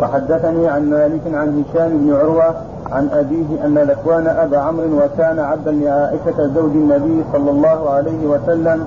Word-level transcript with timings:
وحدثني 0.00 0.68
عن 0.68 0.90
مالك 0.90 1.20
عن 1.26 1.64
هشام 1.64 1.98
بن 1.98 2.14
عروة 2.14 2.54
عن 2.92 3.08
أبيه 3.12 3.64
أن 3.64 3.78
ذكوان 3.78 4.26
أبا 4.26 4.58
عمرو 4.58 5.04
وكان 5.04 5.38
عبدا 5.38 5.72
لعائشة 5.72 6.46
زوج 6.54 6.70
النبي 6.70 7.24
صلى 7.32 7.50
الله 7.50 7.90
عليه 7.90 8.26
وسلم 8.26 8.86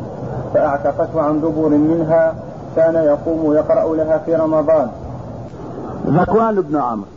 فأعتقته 0.53 1.21
عن 1.21 1.41
دبر 1.41 1.69
منها 1.69 2.35
كان 2.75 2.95
يقوم 2.95 3.53
يقرأ 3.53 3.95
لها 3.95 4.17
في 4.17 4.35
رمضان. 4.35 4.87
ذكوان 6.07 6.61
بن 6.61 6.75
عمرو 6.75 7.07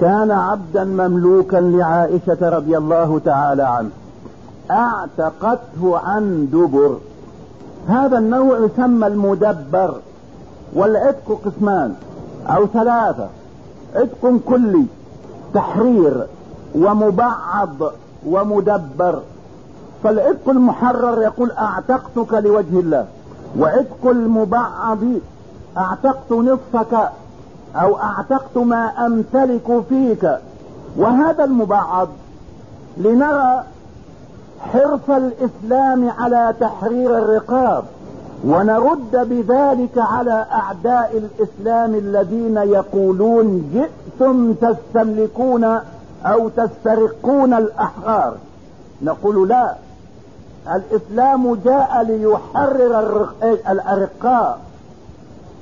كان 0.00 0.30
عبدا 0.30 0.84
مملوكا 0.84 1.56
لعائشة 1.56 2.48
رضي 2.48 2.78
الله 2.78 3.20
تعالى 3.24 3.62
عنه. 3.62 3.90
أعتقته 4.70 5.98
عن 5.98 6.48
دبر. 6.52 6.96
هذا 7.88 8.18
النوع 8.18 8.58
يسمى 8.58 9.06
المدبر 9.06 9.94
والعتق 10.74 11.40
قسمان. 11.44 11.94
أو 12.46 12.66
ثلاثة. 12.66 13.28
عتق 13.94 14.40
كلي 14.46 14.86
تحرير 15.54 16.26
ومبعض 16.74 17.76
ومدبر. 18.26 19.22
فالعتق 20.04 20.48
المحرر 20.48 21.22
يقول 21.22 21.50
أعتقتك 21.50 22.32
لوجه 22.32 22.80
الله 22.80 23.06
وعتق 23.58 24.06
المبعض 24.06 24.98
أعتقت 25.76 26.32
نصفك 26.32 27.10
أو 27.76 27.98
أعتقت 27.98 28.56
ما 28.56 29.06
أمتلك 29.06 29.82
فيك. 29.88 30.38
وهذا 30.96 31.44
المبعض 31.44 32.08
لنرى 32.96 33.64
حرص 34.60 35.10
الإسلام 35.10 36.10
على 36.18 36.54
تحرير 36.60 37.18
الرقاب. 37.18 37.84
ونرد 38.44 39.28
بذلك 39.28 39.98
على 39.98 40.46
أعداء 40.52 41.18
الإسلام 41.18 41.94
الذين 41.94 42.56
يقولون 42.56 43.70
جئتم 43.74 44.52
تستملكون 44.52 45.64
أو 46.24 46.48
تسترقون 46.48 47.54
الأحرار. 47.54 48.34
نقول 49.02 49.48
لا. 49.48 49.74
الإسلام 50.74 51.54
جاء 51.54 52.02
ليحرر 52.02 53.28
الأرقاء. 53.42 54.60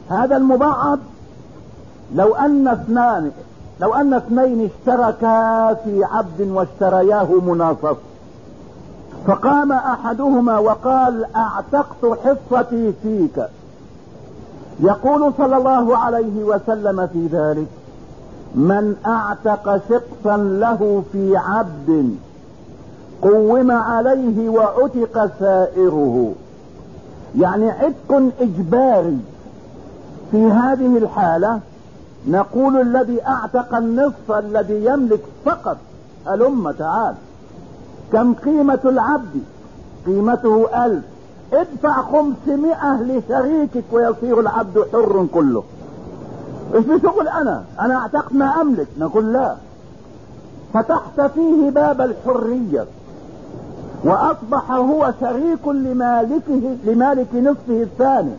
هذا 0.09 0.37
المبعض 0.37 0.99
لو 2.15 2.35
أن 2.35 2.69
اثنان 2.69 3.31
لو 3.81 3.95
أن 3.95 4.15
اثنين 4.15 4.71
اشتركا 4.71 5.75
في 5.75 6.05
عبد 6.05 6.41
واشترياه 6.41 7.29
مناصف 7.35 7.97
فقام 9.27 9.73
أحدهما 9.73 10.59
وقال 10.59 11.27
أعتقت 11.37 12.19
حصتي 12.25 12.93
فيك. 13.03 13.47
يقول 14.81 15.33
صلى 15.39 15.57
الله 15.57 15.97
عليه 15.97 16.45
وسلم 16.45 17.07
في 17.07 17.27
ذلك 17.27 17.69
من 18.55 18.97
أعتق 19.07 19.81
شقصا 19.89 20.37
له 20.37 21.03
في 21.13 21.37
عبد 21.37 22.17
قوم 23.23 23.71
عليه 23.71 24.49
وعتق 24.49 25.31
سائره. 25.41 26.33
يعني 27.39 27.71
عتق 27.71 28.23
إجباري. 28.41 29.19
في 30.31 30.47
هذه 30.47 30.99
الحالة 30.99 31.61
نقول 32.29 32.81
الذي 32.81 33.27
أعتق 33.27 33.75
النصف 33.75 34.33
الذي 34.33 34.85
يملك 34.85 35.21
فقط 35.45 35.77
الأمة 36.29 36.73
تعال. 36.73 37.15
كم 38.13 38.35
قيمة 38.35 38.81
العبد؟ 38.85 39.43
قيمته 40.07 40.85
ألف. 40.85 41.05
ادفع 41.53 42.03
خمسمائة 42.03 43.03
لشريكك 43.03 43.85
ويصير 43.93 44.41
العبد 44.41 44.85
حر 44.93 45.27
كله. 45.35 45.63
إيش 46.75 46.85
بشغل 46.85 47.29
أنا؟ 47.29 47.65
أنا 47.81 47.95
أعتقد 47.95 48.37
ما 48.37 48.61
أملك. 48.61 48.89
نقول 48.99 49.33
لا. 49.33 49.57
فتحت 50.75 51.21
فيه 51.35 51.71
باب 51.71 52.01
الحرية. 52.01 52.85
وأصبح 54.05 54.71
هو 54.71 55.13
شريك 55.21 55.69
لمالكه 55.69 56.77
لمالك 56.85 57.35
نصفه 57.35 57.83
الثاني. 57.83 58.33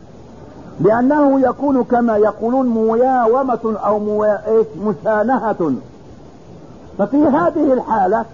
لأنه 0.79 1.41
يكون 1.41 1.83
كما 1.83 2.17
يقولون 2.17 2.69
مياومة 2.69 3.77
أو 3.85 3.99
مسانهة 4.75 5.73
ففي 6.97 7.17
هذه 7.17 7.73
الحالة 7.73 8.25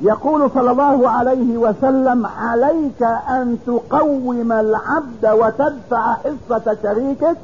يقول 0.00 0.50
صلى 0.54 0.70
الله 0.70 1.10
عليه 1.10 1.56
وسلم 1.58 2.26
عليك 2.26 3.02
أن 3.28 3.58
تقوم 3.66 4.52
العبد 4.52 5.26
وتدفع 5.26 6.14
حصة 6.14 6.76
شريكك 6.82 7.36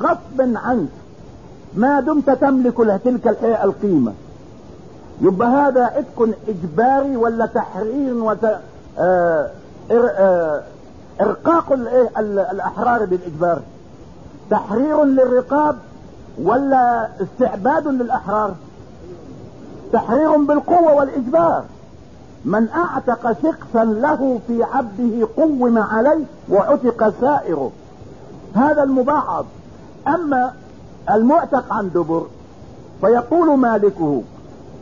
غصب 0.00 0.56
عنك. 0.56 0.88
ما 1.74 2.00
دمت 2.00 2.30
تملك 2.30 2.76
تلك 3.04 3.26
القيمة. 3.64 4.12
يبقى 5.20 5.48
هذا 5.48 5.84
عتق 5.84 6.28
إجباري 6.48 7.16
ولا 7.16 7.46
تحرير 7.46 8.14
وت... 8.14 8.44
آه... 8.98 9.50
آه... 9.90 10.62
إرقاق 11.20 11.72
الأحرار 12.18 13.04
بالإجبار؟ 13.04 13.60
تحرير 14.50 15.04
للرقاب 15.04 15.76
ولا 16.42 17.08
استعباد 17.22 17.86
للأحرار؟ 17.88 18.54
تحرير 19.92 20.36
بالقوة 20.36 20.94
والإجبار؟ 20.94 21.64
من 22.44 22.68
أعتق 22.68 23.32
شخصا 23.42 23.84
له 23.84 24.40
في 24.46 24.62
عبده 24.62 25.28
قوم 25.36 25.78
عليه 25.78 26.24
وعتق 26.50 27.14
سائره. 27.20 27.70
هذا 28.54 28.82
المبعض 28.82 29.44
أما 30.08 30.52
المعتق 31.10 31.72
عن 31.72 31.90
دبر 31.94 32.26
فيقول 33.00 33.58
مالكه 33.58 34.22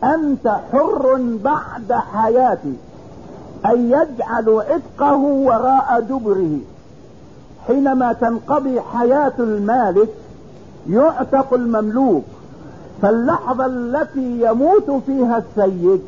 أنت 0.04 0.56
حر 0.72 1.20
بعد 1.44 1.92
حياتي 1.92 2.74
أن 3.66 3.86
يجعل 3.86 4.62
عتقه 4.68 5.16
وراء 5.16 6.00
دبره. 6.00 6.58
حينما 7.66 8.12
تنقضي 8.12 8.80
حياة 8.80 9.32
المالك 9.38 10.08
يعتق 10.88 11.54
المملوك. 11.54 12.24
فاللحظة 13.02 13.66
التي 13.66 14.40
يموت 14.42 15.02
فيها 15.06 15.38
السيد 15.38 16.02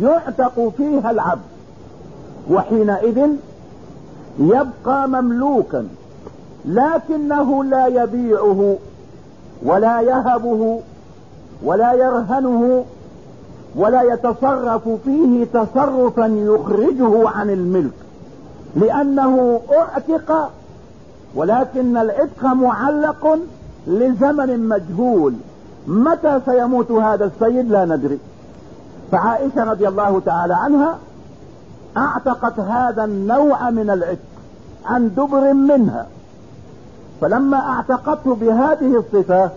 يعتق 0.00 0.72
فيها 0.76 1.10
العبد 1.10 1.40
وحينئذ 2.50 3.28
يبقى 4.38 5.08
مملوكا 5.08 5.88
لكنه 6.64 7.64
لا 7.64 7.86
يبيعه 7.86 8.76
ولا 9.62 10.00
يهبه 10.00 10.80
ولا 11.64 11.92
يرهنه 11.92 12.84
ولا 13.76 14.02
يتصرف 14.02 14.88
فيه 15.04 15.44
تصرفا 15.44 16.26
يخرجه 16.26 17.28
عن 17.28 17.50
الملك 17.50 17.92
لأنه 18.76 19.60
أعتق 19.72 20.50
ولكن 21.34 21.96
العتق 21.96 22.44
معلق 22.44 23.38
لزمن 23.86 24.68
مجهول. 24.68 25.34
متى 25.86 26.40
سيموت 26.46 26.90
هذا 26.90 27.24
السيد؟ 27.24 27.70
لا 27.70 27.84
ندري. 27.84 28.18
فعائشة 29.12 29.64
رضي 29.64 29.88
الله 29.88 30.20
تعالى 30.20 30.54
عنها 30.54 30.98
أعتقت 31.96 32.60
هذا 32.60 33.04
النوع 33.04 33.70
من 33.70 33.90
العتق 33.90 34.18
عن 34.86 35.14
دبر 35.14 35.52
منها. 35.52 36.06
فلما 37.20 37.56
أعتقته 37.56 38.34
بهذه 38.34 38.98
الصفة 38.98 39.50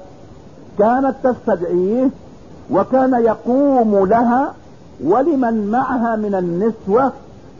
كانت 0.79 1.15
تستدعيه 1.23 2.09
وكان 2.71 3.13
يقوم 3.13 4.05
لها 4.05 4.53
ولمن 5.03 5.71
معها 5.71 6.15
من 6.15 6.35
النسوة 6.35 7.11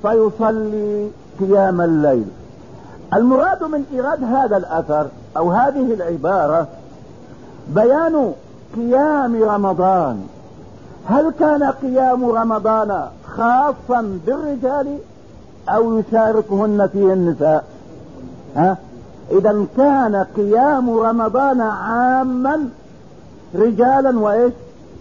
فيصلي 0.01 1.09
قيام 1.39 1.81
الليل. 1.81 2.25
المراد 3.13 3.63
من 3.63 3.85
إيراد 3.93 4.23
هذا 4.23 4.57
الأثر 4.57 5.07
أو 5.37 5.51
هذه 5.51 5.93
العبارة 5.93 6.67
بيان 7.75 8.33
قيام 8.75 9.43
رمضان 9.43 10.27
هل 11.09 11.33
كان 11.39 11.63
قيام 11.63 12.25
رمضان 12.25 13.03
خاصا 13.37 14.19
بالرجال 14.25 14.97
أو 15.69 15.99
يشاركهن 15.99 16.89
فيه 16.93 17.13
النساء؟ 17.13 17.63
ها؟ 18.55 18.77
اذا 19.31 19.65
كان 19.77 20.25
قيام 20.37 20.97
رمضان 20.97 21.61
عاما 21.61 22.69
رجالا 23.55 24.19
وإيش؟ 24.19 24.53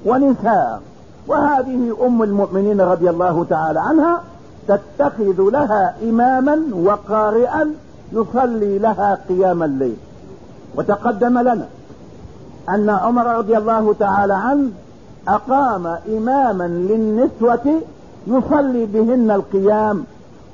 ونساء. 0.07 0.81
وهذه 1.27 1.97
أم 2.07 2.23
المؤمنين 2.23 2.81
رضي 2.81 3.11
الله 3.11 3.47
تعالى 3.51 3.81
عنها 3.81 4.23
تتخذ 4.69 5.35
لها 5.39 5.95
اماما 6.03 6.61
وقارئا 6.73 7.75
يصلي 8.13 8.79
لها 8.79 9.19
قيام 9.29 9.63
الليل. 9.63 9.97
وتقدم 10.77 11.39
لنا 11.39 11.67
أن 12.69 12.91
عمر 12.91 13.27
رضي 13.39 13.59
الله 13.59 13.95
تعالى 13.99 14.35
عنه 14.35 14.71
أقام 15.29 15.87
إماما 15.87 16.65
للنسوة 16.65 17.81
يصلي 18.27 18.87
بهن 18.87 19.31
القيام 19.31 20.05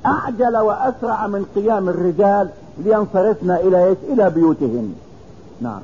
أعجل 0.06 0.56
وأسرع 0.56 1.26
من 1.26 1.46
قيام 1.56 1.88
الرجال 1.88 2.49
لينصرفن 2.84 3.50
إلى 3.50 3.96
إلى 4.08 4.31
بيوتهن. 4.31 4.94
نعم. 5.61 5.81